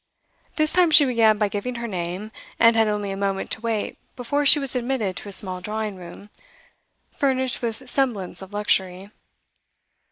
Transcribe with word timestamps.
This 0.55 0.73
time 0.73 0.89
she 0.89 1.05
began 1.05 1.37
by 1.37 1.47
giving 1.47 1.75
her 1.75 1.87
name, 1.87 2.31
and 2.59 2.75
had 2.75 2.87
only 2.87 3.11
a 3.11 3.15
moment 3.15 3.51
to 3.51 3.61
wait 3.61 3.99
before 4.15 4.47
she 4.47 4.57
was 4.57 4.75
admitted 4.75 5.15
to 5.17 5.29
a 5.29 5.31
small 5.31 5.61
drawing 5.61 5.95
room, 5.95 6.31
furnished 7.15 7.61
with 7.61 7.87
semblance 7.87 8.41
of 8.41 8.51
luxury. 8.51 9.11